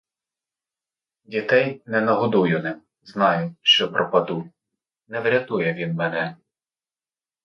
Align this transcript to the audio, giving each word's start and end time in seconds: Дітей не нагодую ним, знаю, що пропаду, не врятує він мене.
Дітей 1.25 1.81
не 1.85 2.01
нагодую 2.01 2.63
ним, 2.63 2.81
знаю, 3.03 3.55
що 3.61 3.91
пропаду, 3.91 4.49
не 5.07 5.19
врятує 5.21 5.73
він 5.73 5.93
мене. 5.93 6.37